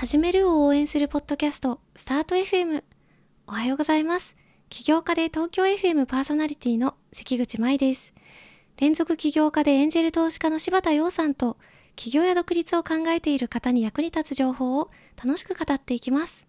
[0.00, 2.82] 始めるを応援するポッドキャスト、スタート FM。
[3.46, 4.34] おはようございます。
[4.70, 8.14] 起業家で東京 FM パーソナリティの関口舞です。
[8.78, 11.58] 連続起業家でエンジェル投資家の柴田洋さんと、
[11.96, 14.88] 起業や独立を考えている方に役に立つ情報を
[15.22, 16.46] 楽しく語っていきます。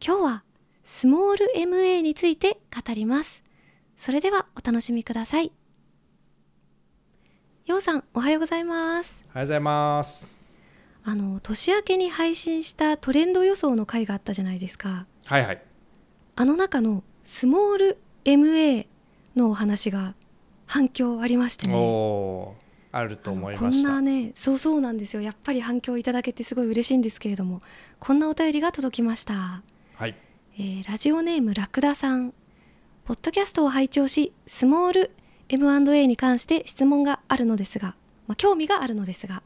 [0.00, 0.44] 今日は、
[0.84, 3.42] スモール MA について語ります。
[3.96, 5.50] それではお楽しみください。
[7.66, 9.24] ようさん、おはようございます。
[9.30, 10.41] おはようございます。
[11.04, 15.06] あの年明けに配信したトレンド予想の回があったじゃないですか。
[15.24, 15.62] はいはい。
[16.36, 18.86] あの中のスモール MA
[19.36, 20.14] のお話が
[20.66, 21.74] 反響ありましてね。
[21.74, 22.54] お
[22.92, 25.22] あると思いましこんなねそうそうなんですよ。
[25.22, 27.60] やっぱり反響いただけてすごい嬉しいんですけれども
[27.98, 29.62] こんなお便りが届きました。
[29.94, 30.14] はい、
[30.56, 32.32] えー、ラジオネームラクダさん。
[33.04, 35.10] ポッドキャストを拝聴しスモール
[35.48, 37.96] M&A に関して質問があるのですが、
[38.28, 39.42] まあ、興味があるのですが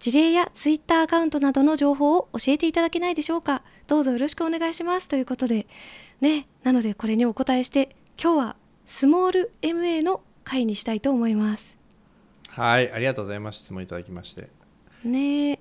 [0.00, 3.62] 事例やツイッターアカウントなどの情報を教えていただけないでしょうか？
[3.86, 5.08] どうぞよろしくお願いします。
[5.08, 5.66] ということで
[6.22, 11.76] ねなのでこれにお答えして今日はスモール MA の回にしたいと思います。
[12.48, 13.58] はいありがとうございます。
[13.58, 14.48] 質問いただきまして。
[15.04, 15.60] ね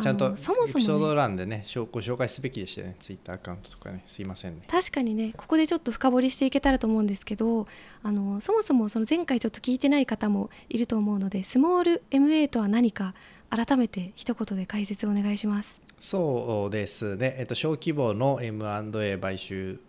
[0.00, 2.94] ちゃんとそもそも、ね、エピソード欄でねご紹介すべきでしたね。
[3.00, 4.62] ツイッターアカウントとかねすいませんね。
[4.68, 7.66] 確かにねここでちょっと深掘りしていけたらと思うんですけど
[8.04, 13.14] あのそもそもその前回ちょっと聞いてない方もいると思うのでスモール MA とは何か
[13.50, 15.78] 改めて一言で解説をお願いします。
[15.98, 19.80] そうですね、えっと、小規模の M&A 買収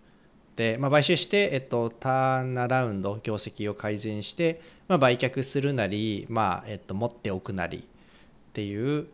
[0.55, 7.81] で、まあ、買収して、えっと、ターンアラウンド業績を改善して、まあ、売却するなり、まあえっと、持っておくなりっ
[8.53, 9.07] ていう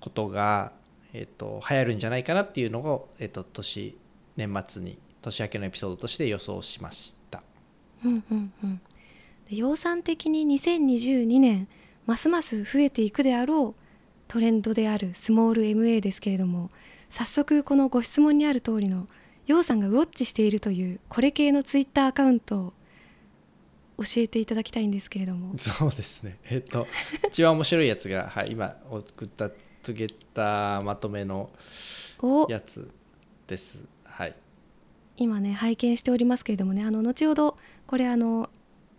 [0.00, 0.72] ことが、
[1.14, 3.96] えっと、流行るんじゃないかなっていうのを、えっと、年
[4.36, 7.42] 年末に年明けのエピソードとして予想しました。
[8.04, 8.80] うんうんうん、
[9.48, 11.68] 養蚕的に2022年
[12.06, 13.81] ますます増えていくであろう
[14.32, 16.70] トレンドであるスモール MA ですけれども
[17.10, 19.06] 早速このご質問にある通りの
[19.46, 22.72] ようさんがウォッチしているというこれ系のツイッターアカウントを
[23.98, 25.52] 教えていただきたいんですけれども。
[25.58, 26.38] そうですね。
[26.44, 26.86] えっと
[27.28, 31.50] 一番面白いやつが、 はい、今送ったトゥゲッターまとめの
[32.48, 32.90] やつ
[33.46, 33.84] です。
[34.04, 34.34] はい。
[35.18, 37.56] 今ね拝見しておりますけれどもねあの後ほど
[37.86, 38.48] これあの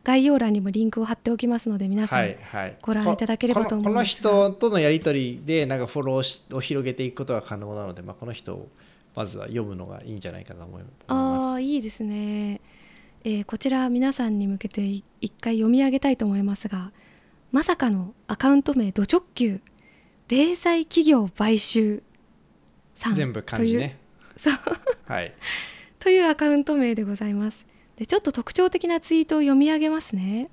[0.03, 2.35] 概要欄にもリンクを貼っておきますので皆さん
[2.81, 4.21] ご覧いただければと思います。
[4.21, 8.67] この人とのやり取りでなんかフォローを広げていくことが可能なので、まあ、この人を
[9.15, 11.55] まずは読むのがいいんじゃないかと思います。
[11.55, 12.59] あいいですね、
[13.23, 14.81] えー、こちら皆さんに向けて
[15.21, 16.91] 一回読み上げたいと思いますが
[17.51, 19.61] まさかのアカウント名ド直球
[20.27, 22.03] 零細企業買収
[22.95, 23.97] さん全部漢字ね。
[24.35, 24.53] そう、
[25.05, 25.33] はい、
[25.99, 27.65] というアカウント名でございます
[27.97, 30.49] でちょっと特徴的なツイートを読み上げますね。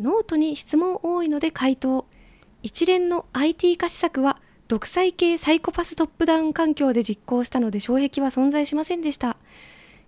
[0.00, 2.06] ノートに質問多いので回答。
[2.62, 9.36] 一連の IT 化施策は独裁系サイコパストップダウン環境で実行したので障壁は存在しませんでした。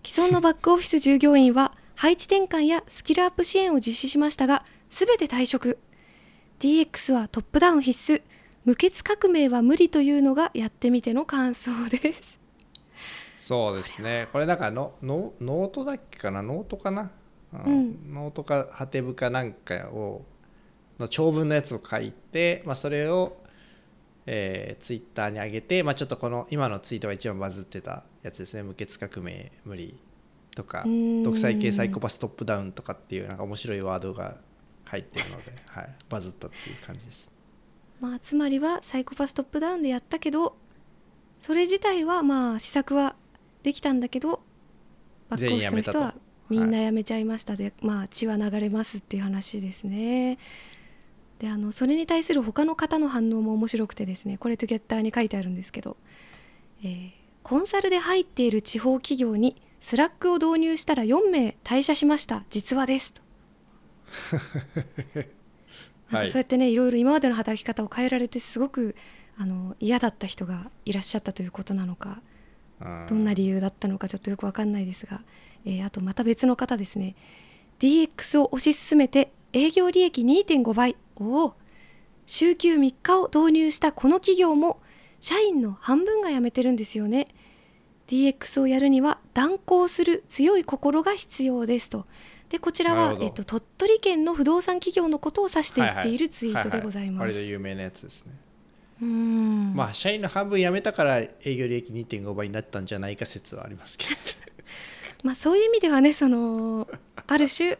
[0.04, 5.78] 既存のバックオフィス従業員は 配置転換やスキルアップ支援を実施しましたが全て退職。
[6.60, 8.22] DX はトップダウン必須。
[8.64, 12.37] 無血革命は無理というのがやってみての感想です。
[13.48, 14.28] そうですね。
[14.30, 16.42] これなんかのノノートだっけかな？
[16.42, 17.10] ノートかな、
[17.64, 20.26] うん、ノートかはてブかなんかを
[20.98, 23.38] の長文のやつを書いて、まあ、それを、
[24.26, 28.62] えー、ツイッターに上げて、まあ、ちょっとこの今のツイートが一番バズってたやつですね。
[28.64, 29.98] 無血革命無理
[30.54, 30.84] とか
[31.24, 34.36] 独裁系サイコパストップダウンとかっていうなんか面白いワードが
[34.84, 37.30] 入ってるので、 はい、バズったっていう感じです。
[37.98, 40.54] まあ、つまりはサイコパストップダウンでやったけど
[41.40, 43.16] それ自体はまあ施策は
[43.68, 44.40] できたんだけど
[45.28, 46.14] バックオフの人は
[46.48, 50.38] みんな辞めちゃいましたで、はい、まあ血は流れますっていう話ですね。
[51.38, 55.98] であのそれに対する他の方の反応も面白くてですねこれ Togetter に書いてあるんですけど、
[56.82, 57.10] えー、
[57.42, 63.20] コンサルで入っている地方企業に Slack を導入したら4名退社しました実話ですと。
[66.10, 68.96] なんかそうやってねいろいろ今までの働き方を変えられてすごく
[69.36, 72.22] あの嫌だった人がいらっしゃったということなのか
[73.08, 75.22] どんな理由だったのかちょっとよく分かんないですが、
[75.64, 77.16] えー、あとまた別の方ですね。
[77.80, 81.54] DX を推し進めて営業利益2.5倍おお
[82.26, 84.80] 週休3日を導入したこの企業も
[85.20, 87.26] 社員の半分が辞めてるんですよね。
[88.08, 92.06] DX をやるには断行する強い心が必要ですと。
[92.48, 97.40] でこちらは、えっと、鳥取県の不動産企業のことを指していっているツイートでございます。
[97.42, 98.32] 有名なやつですね。
[99.00, 104.10] まあ社員の半分辞めたから営業利益2.5倍になったんじゃないか説はありますけど。
[105.22, 106.88] まあそういう意味ではねその
[107.26, 107.78] ある種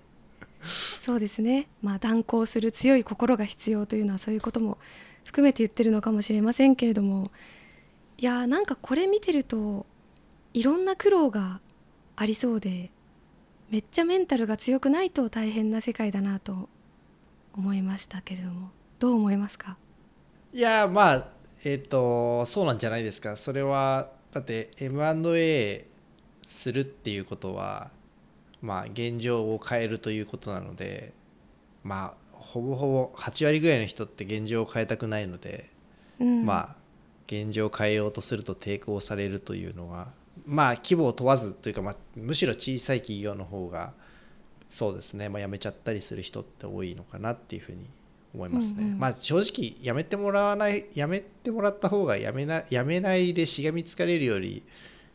[1.00, 1.68] そうですね。
[1.82, 4.78] まあ断行する強い心が必要というのはそういうことも
[5.24, 7.30] 含めて言ってるのかもしれませんけれども。
[8.20, 9.86] いやなんかこれ見てると
[10.52, 11.60] いろんな苦労が
[12.16, 12.90] ありそうで
[13.70, 16.68] めっちゃメンタルが強くないと大変な世界だなと
[17.54, 18.70] 思いましたけれども。
[18.98, 19.76] どう思いますか？
[20.52, 21.28] いやまあ
[21.64, 23.36] えっ、ー、とそうなんじゃないですか。
[23.36, 25.86] それはだって M&A
[26.46, 27.90] するっていうことは
[28.62, 31.12] まあ現状を変えるということなので
[31.84, 35.70] まあほぼほぼ8割ぐらいの人って現状を変えたくないので、
[36.18, 36.76] うん、まあ
[37.26, 40.08] 現状を変えようとすると抵抗されるというのは
[40.46, 43.92] まあ規模を問わずというか、まあ、むしろ小さい企業の方が
[44.70, 47.84] そうですね、まあ、辞めちゃったりする人って多いのかなっていうふうに
[48.34, 48.82] 思いますね。
[48.82, 54.64] うんうん、まあ正直辞めてもらわない辞めてもらった方が辞めな辞めないでしがみつかれるより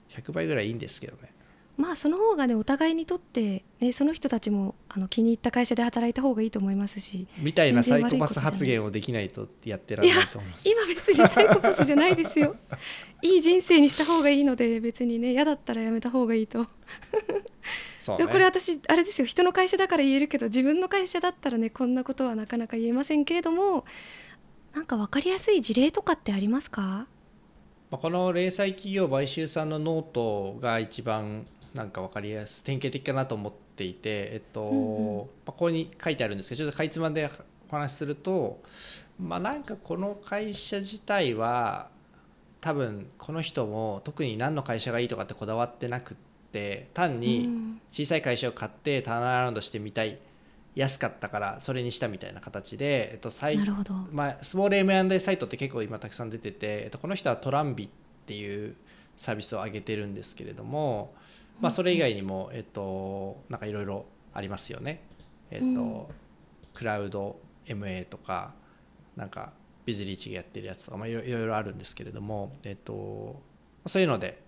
[0.10, 1.34] 100倍ぐらいいいんですけどね。
[1.76, 12.56] まあその方がねお互いにとって、ね、その人たちもあの気に入った会社で働いた方がいいと思いますしみたいなサイコパス発言をできないとやってられないと思います今別にサイコパスじゃないですよ。
[13.24, 16.68] いい人生にした方がいいので別にね嫌だったらやめた方がいいと。
[17.98, 19.26] そう、ね、これ私あれですよ。
[19.26, 23.86] 人の会社だから言えるけど自分の会社だったらねこんなことはなかなか言えませんけれども
[24.76, 27.08] なんか分かりやすい事例とかってありますか？
[27.90, 34.00] この零細企業買収さんのノートが一番なんか分かりやすい典型的かなと思っていて、
[34.34, 37.30] えっと、うんうん、まあ、ここに書いてあるんですけどちょっとかいつまんで
[37.70, 38.62] お話しすると、
[39.20, 41.90] まあ、なんかこの会社自体は
[42.62, 46.18] 多分この人も特に何の会社がいいとかってこだわってなくっ
[46.52, 50.20] て単に小さい会社を買ってターンアラウンドしてみたい
[50.76, 53.58] 安かったからそれにしたみたいな形で、えっと、サイ
[54.12, 57.90] まあ、スモール M&A サイトって結構今たくさん出てて、えっと、この人はトランビっ
[58.26, 58.76] ていう
[59.18, 61.14] サービスを上げてるんですけれども、
[61.64, 65.02] まあ、それ以外にも、えっと、なんかいろいろありますよね。
[65.50, 66.06] えっと、うん、
[66.74, 68.54] クラウド MA とか、
[69.16, 69.54] なんか
[69.86, 73.42] ビズリーチがやってるやつとか、まあ、いろいろあるんですけれども、えっと、
[73.86, 74.44] そういうので、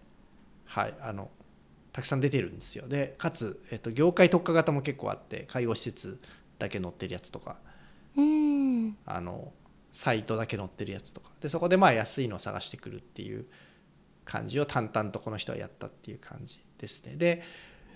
[0.66, 1.30] はい、あの、
[1.94, 2.86] たくさん出てるんですよ。
[2.90, 6.20] で、かつ、えっと、業界特化型も結構あって、介護施設
[6.60, 7.56] だけ載ってるやつとか、
[8.18, 9.54] うん、あの、
[9.94, 13.46] サイトだけ載ってるやつとか、で、そこでまあ安いのを探してくるっていう
[14.26, 17.16] 感じを淡々とこの人はやったっていう感じですね。
[17.16, 17.42] で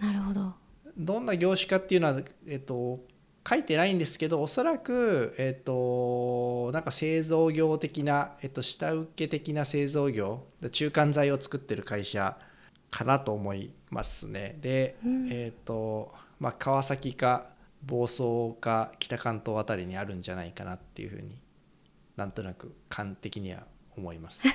[0.01, 0.53] なるほど
[0.97, 2.99] どんな業種かっていうのは、えっと、
[3.47, 12.37] 書いてないんですけどおそらく、えっと、なんか製造業的な、えっと、下請け的な製造業中間材を作ってる会社
[12.91, 14.57] かなと思いますね。
[14.61, 17.47] で、うん、えっとまあ、川崎か
[17.85, 21.37] 房総か北関東あたりにあるんじゃないかなっていうふうに
[22.15, 23.63] なんとなく感的には
[23.95, 24.47] 思います。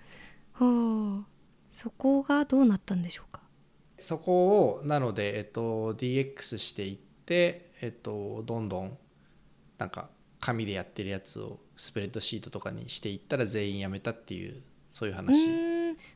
[0.52, 1.24] ほう
[1.70, 3.42] そこがどうなったんでしょうか？
[3.98, 8.98] そこをなので、えっと、DX していって、えっと、どんどん
[9.78, 10.08] なんか
[10.40, 15.46] 紙でやってるやつをスプレッドシートとかにしていったら全員辞めたっていうそういう話。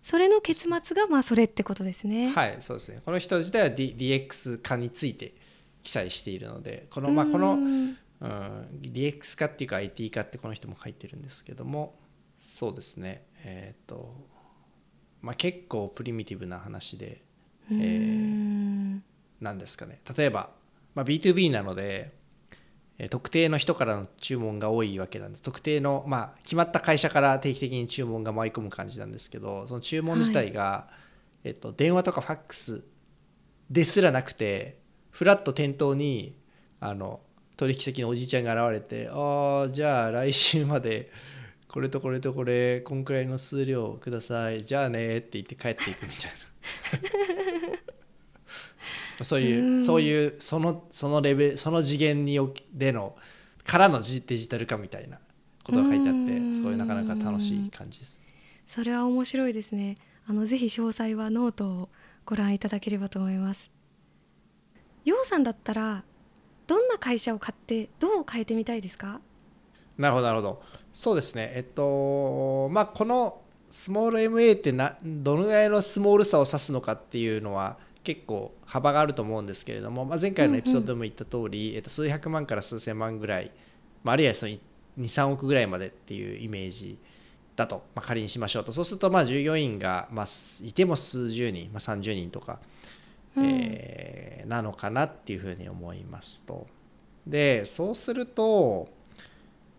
[0.02, 2.30] それの結末がまあそれってことですね。
[2.30, 3.00] はいそうですね。
[3.04, 5.34] この人自体は、D、DX 化について
[5.82, 7.96] 記載しているのでこのまあこの、うん、
[8.80, 11.98] DX 化っていうか IT 化ってこの人も書いてるんですけども
[12.38, 13.24] そうですね。
[13.44, 14.14] えっ、ー、と
[15.22, 17.22] まあ結構プリミティブな話で
[17.72, 19.00] えー、
[19.40, 20.00] なんですかね。
[20.16, 20.50] 例えば、
[20.94, 22.12] まあ、B2B なので
[23.08, 25.42] 特定の人からの注文が多いわけなんです。
[25.42, 30.88] 特定の、まあ、決まった会社から定期的に注文が舞い込む感じなんですけどその注文自体が、は
[31.44, 32.84] い、えっと、電話とかファックス
[33.70, 34.78] ですらなくて
[35.10, 36.34] フラット店頭に
[36.80, 37.20] あの
[37.56, 41.10] 取引先のおじいちゃんが現れて「ああじゃあ来週まで
[41.68, 44.64] これとこれとこれこんくらいの数量ください。
[44.64, 46.49] じゃあね」って言って帰っていくみたいな。
[49.22, 52.38] そういう、そういうそのそのレベルその次元に
[52.72, 53.16] での
[53.64, 55.18] からのデジタル化みたいな
[55.62, 56.14] ことが書いてあっ
[56.48, 58.20] てすごいなかなか楽しい感じです。
[58.66, 59.98] それは面白いですね。
[60.26, 61.88] あのぜひ詳細はノートを
[62.24, 63.70] ご覧いただければと思います。
[65.04, 66.04] ようさんだったら
[66.66, 69.20] どんな会社を買ってどう変えてみたいですか？
[69.98, 70.62] なるほどなるほど
[70.92, 83.50] そうですねえっとまあこのスモール MA ってなどのぐらいのスモールさを指すのかっていうのは結構幅があると思うんですけれども、まあ、前回のエピソードでも言った通り、うんうん、えっと、数百万から数千万ぐらい、
[84.02, 84.52] まあ、あるいはその
[84.98, 86.98] 23億ぐらいまでっていうイメージ
[87.56, 88.72] だと、まあ、仮にしましょうと。
[88.72, 90.26] そうするとまあ従業員が、まあ、
[90.64, 92.58] いても数十人、まあ、30人とか、
[93.36, 96.66] うん、えー、なのかなっていうふうに思いますと。
[97.26, 98.88] でそうすると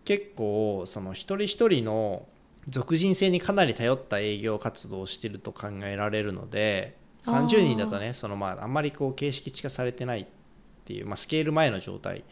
[0.04, 2.26] 結構その一人一人の
[2.68, 10.26] 俗人性にかなり頼った営業活動をしていると考えられるので30人だとねそのまああんまりこう形式地化されてないっ
[10.84, 12.24] ていう、まあ、スケール前の状態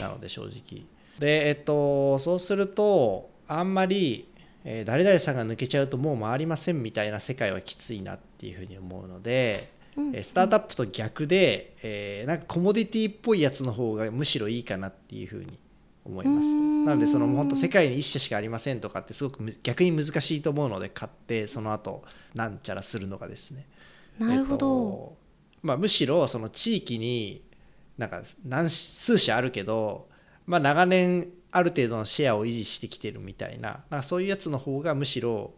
[0.00, 0.84] なので正直。
[1.18, 4.28] でえっとそうするとあんまり
[4.70, 15.58] えー、誰々さんが抜けちゃうともう回りませんみたいな世界はきついなっていうふうに思うので、うん、スタートアップと逆で、えー、なんかコモディティっぽいやつの方がむしろいいかなっていうふうに
[16.08, 16.54] 思います。
[16.54, 22.02] なのでその本当世界に1社しかありませんとかってすごく逆に難しいと思うので買ってその後
[22.34, 23.66] なんちゃらするのがですね。
[24.18, 25.16] なるほど、えっと
[25.62, 27.42] まあ、むしろその地域に
[27.96, 30.08] なんか何数社あるけど、
[30.46, 35.52] まあ、長年ある程度のシェアを維持してきてるみたいななんかそういうやつの方がむしろ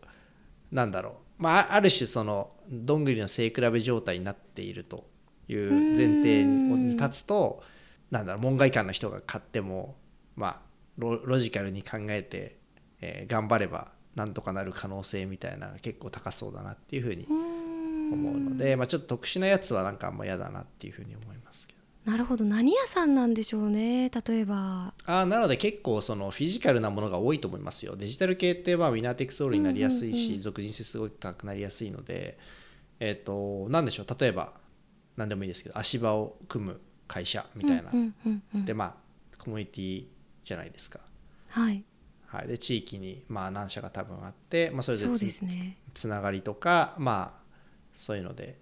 [0.73, 5.04] なんだろう、まあ、ある種そのどんぐりの背比べ状態になっていると
[5.49, 7.62] いう前提に立つと
[8.11, 9.97] なんだろう門外漢の人が買っても
[10.40, 10.61] まあ
[10.99, 12.56] ロジカルに考えて、
[13.00, 22.11] えー、頑張ればなんとかなる可能性みたいな結構高そうだなっていうふうに思うので、まあ、ちょっと特殊なやつはなんかあんま嫌だなっていうふうに思いますけど。
[22.11, 22.44] なるほど。
[22.44, 24.94] 何屋さんなんでしょうね例えば。
[25.04, 27.94] あなので結構そのフィジカルなものが多いと思いますよ。
[27.97, 32.38] デジタル系ってまあウィナーテクスオールになりやすいし、属人性すごく高くなりやすいので
[32.99, 34.06] えっ、ー、と何でしょう。
[34.18, 34.54] 例えば
[35.16, 37.90] 何でもいいですけど足場を組む会社みたいな、
[38.64, 38.94] でまあ
[39.38, 41.00] コミュニティじゃないですか。
[41.50, 41.85] はい、
[42.26, 47.40] はい、で地域にまあ何社が多分あって、まあ、それでつ,、ね、つながりとかまあ
[47.92, 48.59] そういうので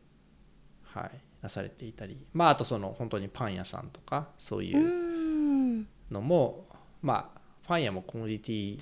[0.83, 1.11] はい。
[1.43, 2.19] なされていたり。
[2.33, 6.67] まああとその本当にパン屋さんとかそういうのも
[7.03, 8.81] まあパン屋もコモディティ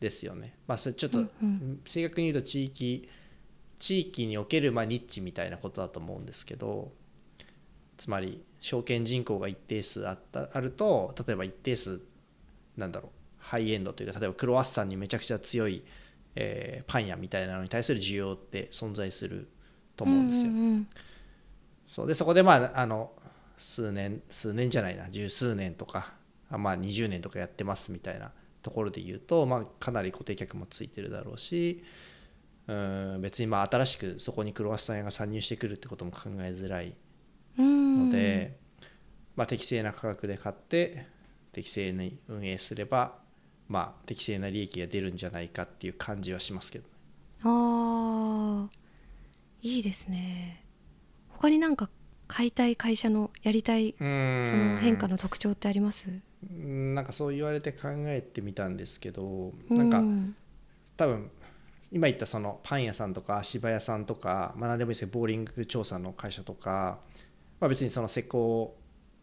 [0.00, 0.56] ですよね。
[0.66, 1.24] まあそれちょっと
[1.84, 3.08] 正確に言うと地域
[3.78, 6.92] 地域におけるまあニッチみたいなことだと思うんですけど
[7.98, 12.00] つまり証券人口が一定数あったあると例えば一定数
[12.76, 15.82] なんだろうハイエンドというか例えばクロワッサンにめちゃくちゃ強い、
[16.34, 19.48] えー、パン屋みたいなのに対する需要って存在する
[19.96, 20.50] と思うんですよ。
[20.50, 20.88] うんうんうん、
[21.86, 22.06] そう。
[22.06, 23.12] でそこでまああの
[23.56, 26.12] 数年数年じゃないな十数年とか
[26.50, 31.84] まあ20年とかやってますみたいなところで言うと、まあ、かなり固定客もついてるだろうし
[32.66, 36.94] うん別にまあ新しくそこにクロワッサン屋が参入してくるってことも考えづらい
[37.56, 38.58] ので、
[39.36, 41.06] まあ、適正な価格で買って
[41.56, 43.14] 適正に運営すれば、
[43.66, 46.90] まあ、適正な利益が出るんじゃないかっていう感じはしますけど、ね、
[47.44, 48.68] あ
[49.62, 50.62] いいですね。
[51.30, 51.88] 他になんか
[52.28, 56.10] 買いたい会社のやりたいその変化の特徴ってあります？
[56.50, 60.02] なんかそう言われて考えてみたんですけどなんか
[60.98, 61.30] 多分
[61.90, 66.98] 今言ったそのパン屋さんとか足場屋さんとか、まあ、何でもいいですけどボーリング調査の会社とか、
[67.60, 68.76] まあ、別にその施工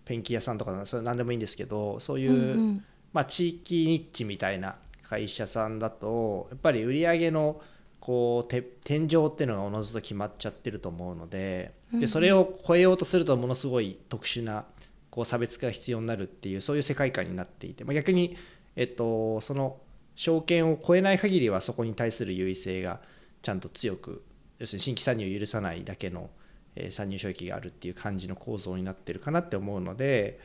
[0.05, 2.41] ペンキ屋さんとかそれ何でもいいんですけどそういう、うんう
[2.71, 7.61] ん、まあ、地域ニッチみたいな会社さんだとやっぱり売り上げの
[7.99, 14.65] こう天井っていうのがおのずと決まっちゃってると思うのででそれを超えようとするとものすごい特殊な
[15.09, 18.35] こう差別化が必要になるっていうそういう世界観になっていて、まあ、逆に、
[18.75, 19.77] えっと、その
[20.15, 22.99] 証券を超えない限りはそこに対する優位性が
[23.41, 24.23] ちゃんと強く
[24.59, 26.29] 要するに新規参入を許さないだけの、
[26.75, 30.39] えー、参入障壁があるっていう感じの構造になってるかなって思うので、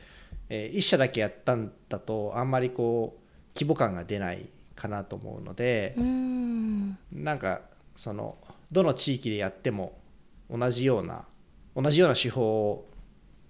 [0.49, 3.19] えー、1社だけやったんだとあんまりこう
[3.55, 5.95] 規模感が出ないかなと思うので
[7.11, 7.61] なんか
[7.95, 8.37] その
[8.71, 9.97] どの地域でやっても
[10.49, 11.25] 同じような
[11.75, 12.87] 同じような手法を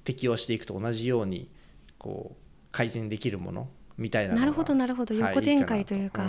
[0.03, 1.49] 適用していくと同じように
[1.97, 2.35] こう
[2.71, 5.13] 改善できるものみたいななるほどなるほど。
[5.13, 6.23] 横展開というか。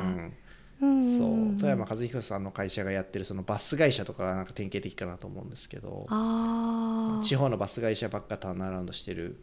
[0.80, 1.58] そう。
[1.58, 6.06] 富山和彦さんの会社がやってるそのバス会社とかがなんか典型的かなと思うんですけど
[7.22, 9.38] 地方のバス会社ばっかターンアラウンドしてる、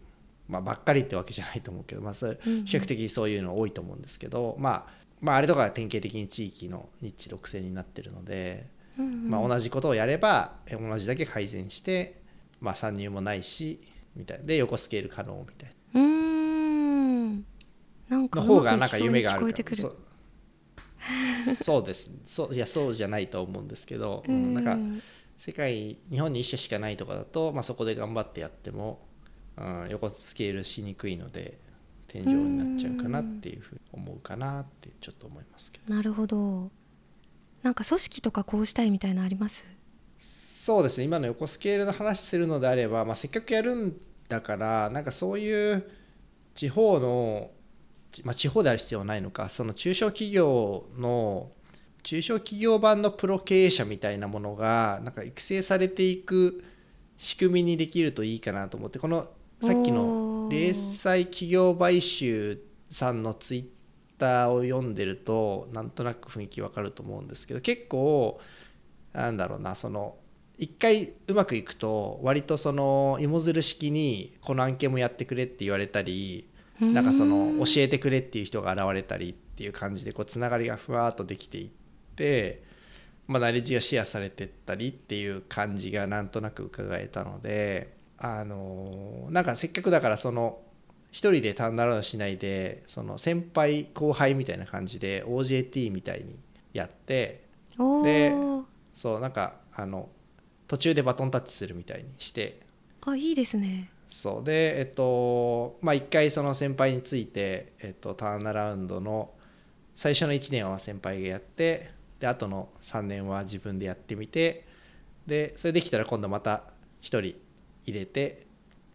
[0.48, 8.68] まあ、ばっかりってわけじゃないと思うけど、まあ、そ比較的そういうの多いと思うんですけど、まあ、まあ、あれとかが典型的に地域のニッチ独占になってるので、
[8.98, 12.22] うんうん、まあ、同じことをやれば同じだけ改善して、
[12.62, 13.80] まあ、参入もないし
[14.16, 16.02] みたいで横スケール可能みたいな。
[16.02, 17.46] うん。
[18.10, 19.90] なんかの方がなんか夢があるから
[21.46, 22.12] そ そうです。
[22.26, 24.78] そういやそうじゃないと思うんですけど、うん、なんか
[25.38, 29.06] 世界日本に1社しかないとかだと、まあ、そこで頑張ってやっても、
[29.58, 31.60] うん、横スケールしにくいので
[32.08, 35.94] 天井になっちゃうかなっていうふうに思うかなってちょっと思いますけど。
[35.94, 36.72] なるほど。
[37.64, 39.64] なんか組織とかこうしたいみたいなあります？
[40.20, 41.04] そうですね。
[41.06, 43.98] 今の横スケールの話するのであれば、まあ、せっかくやるん
[44.30, 45.90] だからなんかそういう
[46.56, 47.52] 地方の、
[48.24, 51.52] まあ、地方である必要はないのかその中小企業の
[52.04, 56.64] 中小企業版のプロ経営者みたいなものがなんか育成されていく
[57.18, 59.28] 仕組みにできるといいかなと思ってこの
[59.62, 63.66] さっきの零細企業買収さんのツイッ
[64.18, 68.40] ターを読んでるとなんとなく雰囲気わかると思うんですけど結構
[69.14, 70.16] なんだろうなその
[70.58, 76.48] 一回うまくいくと割とその芋づる式にこの案件もやってくれって言われたり
[76.80, 81.70] なんかその教えてくれっていう人が現れたりっていう感じでこうつながりがふわっとできていっ
[82.16, 82.64] て、
[83.28, 90.60] まあ、ナレッジがシェアされてったりっていう感じがなんとなく伺えたのであのなんかせっかくだからその
[91.12, 96.38] 一人で単なるしないでその先輩後輩みたいな感じで OJT みたいに
[96.74, 97.46] やって
[98.04, 98.34] で
[98.94, 100.10] そうなんかあの
[100.68, 102.60] 途中でバトンタッチするみたいにして
[103.02, 104.44] あいいですねそう。
[104.44, 109.30] でえっとまあ一回その先輩について、えっと、ターンアラウンドの
[109.94, 114.66] 最初の1年は先輩がやってで後の3年は自分でやってみて
[115.28, 116.64] でそれできたら今度また
[117.04, 117.40] 1人入
[118.00, 118.48] れて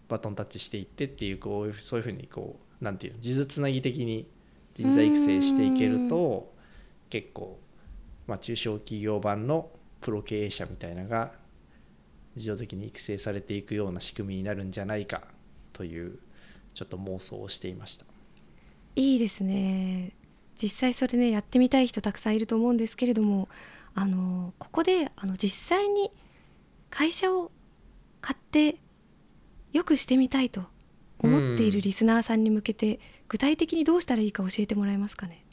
[0.08, 4.28] バトンタッチしていってっていうこうそういうふうにこうなんていうの数珠つなぎ的に
[4.74, 6.52] 人材育成していけると
[7.10, 7.60] 結構、
[8.26, 11.30] まあ、中小企業版のプロ経営者みたいなのが
[12.36, 15.22] 自動的に育成されていくような仕組みになるんじゃないか
[15.72, 16.18] という
[16.74, 18.04] ちょっと妄想をしていました。
[18.96, 20.12] いいですね。
[20.60, 23.48] 実際それねやってみたい人たくさんいると思うんですけれども
[23.94, 26.10] あのここであの実際に
[26.90, 27.50] 会社を
[28.20, 28.76] 買って
[29.72, 30.64] よくしてみたいと
[31.18, 35.44] 思っているリスナーさんに向けて、具体的にどうしたらいいか教えてもらえますかね？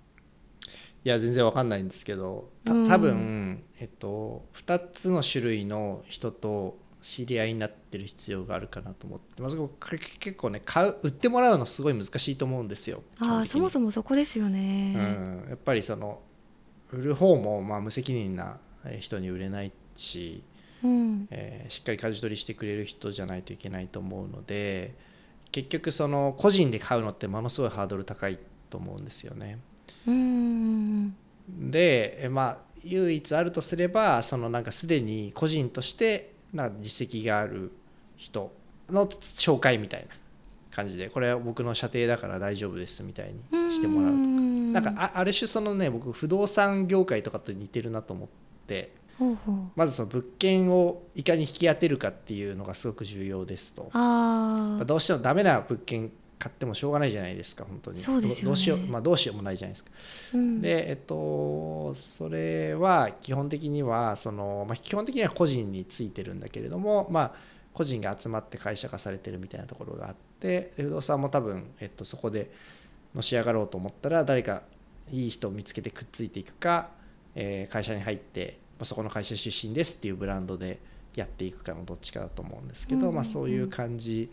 [1.04, 9.42] いや全然わかんないんですけどた多分、えっと、2つの種類の人と知り合いになってる必要があるかなと思って。
[9.42, 9.58] まず
[10.20, 13.04] 結構ね買う売ってもらうのすごい難しいと思うんですよ。
[13.20, 14.94] あそもそもそこですよね、
[15.46, 16.22] うん、やっぱりその
[16.92, 18.58] 売る方もまあ無責任な
[19.00, 20.44] 人に売れないし、
[20.84, 21.28] うん。
[21.32, 24.96] えー、しっかり舵取りしてくれる人じゃないといけないと思うので
[25.52, 28.38] 結局その個人で買うのってものすごいハードル高い
[28.70, 29.60] と思うんですよね。
[30.08, 30.69] うん
[31.58, 37.72] でまあ唯一あるとすればそのなんかすでに個人としてな実績がある
[38.16, 38.52] 人
[38.90, 40.16] の紹介みたいな
[40.72, 44.30] 感じでこれは僕の射程だから大丈夫ですみたいにしてもらうとか。
[44.70, 48.30] なんかある種そのね僕不動産業界とかと似てるなと思っ
[48.68, 48.94] て
[49.76, 53.92] まずその物件をいかに引き当てるかっていうのがすごく重要ですと。
[54.86, 58.00] どうしてもダメな物件買ってもしょうがないじゃないですか本当に。
[58.00, 59.92] そうですよ、ね、どうしようまあどうしようもないじゃないですか、
[60.34, 67.34] うん、でえっとそれは基本的にはその、まあ、基本的には個人についてるんだけれどもまあ
[67.74, 72.52] 個人が集まって会社化されてるみたいなところがあって不動産も多分、えっと、そこで
[73.14, 74.64] のし上がろうと思ったら誰か
[75.12, 76.90] いい人を見つけてくっついていくか、
[77.36, 80.80] えー、会社に入って、まあ、そこの会社出身ですっていうブランドで
[81.16, 84.32] やっていくかのどっちかだと思うんですけど、うんうんうん、まあ、そういう感じ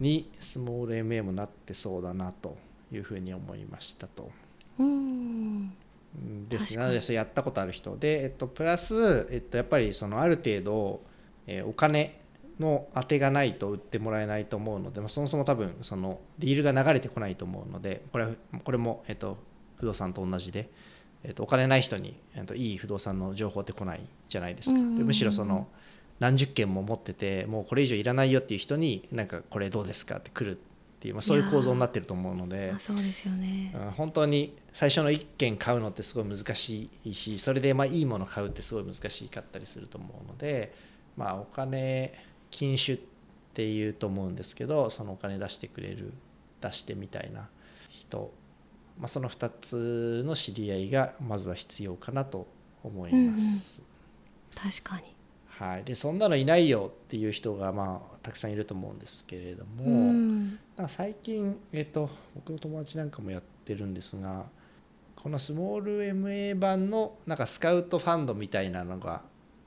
[0.00, 2.56] にスモール MA もなってそうだなと
[2.92, 4.30] いうふうに思いましたと。
[4.78, 5.72] うん
[6.48, 11.02] ですなのでやったことある人で、えっと、プラス、えっと、やっぱりそのある程度、
[11.46, 12.20] えー、お金
[12.58, 18.28] の当てがないと売ってもらえないと思うので、まあ、そもそも多分そのディールが流れてこないと思うのでこれ
[18.64, 19.36] これも、えっと、
[19.76, 20.70] 不動産と同じで、
[21.22, 24.76] えっと、お金ない人に、えっと、いい不動産の情報ってこないじゃないですか。
[24.76, 25.68] でむしろその
[26.18, 30.60] 何十件も持っててもうこれ以上いらないよっていう人になんかこれどうですかって来るっ
[30.98, 40.74] ていう、まあ、そういう構造になってると思うのでそうですよね、うん、本当に最初の1件買うのってすごい難しいしそれでまあいいもの買うってすごい難しかったりすると思うので、
[41.16, 42.14] まあ、お金
[42.50, 42.98] 禁酒っ
[43.52, 46.12] ていうと思うんですけどそのお金出してくれる
[46.60, 47.48] 出してみたいな
[47.90, 48.32] 人、
[48.98, 52.46] まあ、その2つの知り合いがまずは必要かなと
[52.82, 53.82] 思います。
[53.82, 55.15] うんうん、確かに
[55.58, 64.44] はい、でそんなのいないよっていう人がまあたくさんいると思うんですけれども、うん、なんか最近、えーと、僕の友達なんかもやってるんですが
[65.14, 69.22] このスモール MA 版のなんかスカウトファンドみたいなのが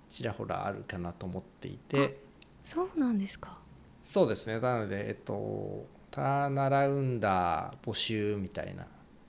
[0.10, 2.20] ちらほらあるかなと思っていて。
[2.64, 3.58] そうなんですか。
[4.04, 4.60] そうですね。
[4.60, 8.86] なのでえっとターナラウンダー募集みたいな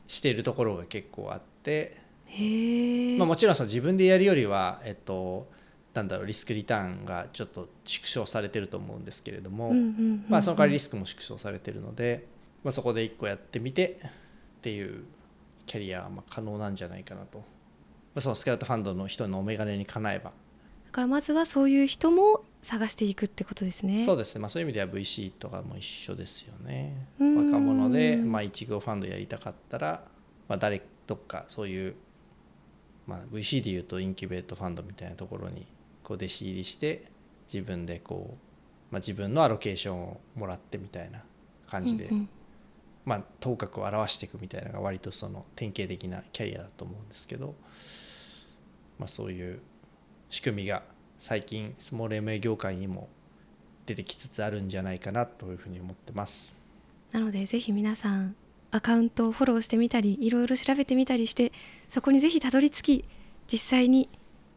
[0.07, 2.01] しているところが結構あって。
[2.27, 5.49] へまあ、もちろんその自分でやるよりは、えっと、
[5.95, 9.73] なんだろうリスクリターンがちょっと縮小されてると思うんですけれども、
[10.29, 12.27] まあ、その代わりリスクも縮小されてるので、
[12.63, 13.99] まあ、そこで1個やってみて
[14.59, 15.05] っていう
[15.67, 17.45] キャリアはまあ可能なんじゃないかなと、ま
[18.17, 20.33] あ、そのスカウトファンドの人のお眼鏡にかなえば。
[20.87, 23.99] だからまずはそういう人も探していくってことですね。
[24.01, 27.07] そうですね、まあ、そういう意味では VC とかも一緒ですよね。
[27.19, 30.05] 若者で、まあ、1号ファンドやりたかったら、
[30.49, 31.95] まあ、誰どっかそういう、
[33.07, 35.67] まあ、VC でいうとインキュベートファンドみたいなところに
[36.03, 37.05] こう弟子入りして
[37.53, 38.37] 自分でこ
[38.91, 41.23] う、まあ、自分のアロケーションをもらってみたいな
[41.69, 42.29] 感じで、うんうん、
[43.05, 47.55] まあ、頭角を表していくみたいなのが割とその典型的なキャリアだと思うんですけど、
[48.99, 49.61] まあ、そういう
[50.29, 50.83] 仕組みが
[51.19, 53.09] 最近スモール MA 業界にも
[53.87, 56.57] 出てきつつあるんじゃないかなというふうに思ってます。
[57.11, 58.37] なのでぜひ皆さん
[58.71, 61.53] アカウントをフォローしてみたりいろいろ調べてみたりして
[61.89, 63.05] そこにぜひたどり着き
[63.53, 64.09] 実際に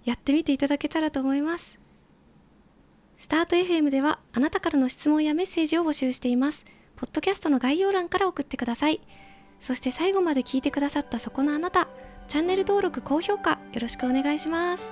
[0.04, 1.80] やってみていただけたらと思います。
[3.18, 6.66] スタート FM ではあなたからの質問やメッセージを募集しています。
[6.96, 9.02] ポッドキャストの概要欄から送ってください。
[9.60, 11.88] そして最後まで聞いてくださったそこのあなた
[12.28, 14.92] チャンネル登録高評価よろしくお願いします。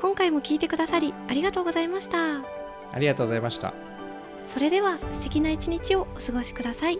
[0.00, 2.42] 今回も聞いてくださりありがとうございました。
[2.92, 3.92] ありがとうございました。
[4.52, 6.98] それでは素敵な一日をお過ごしください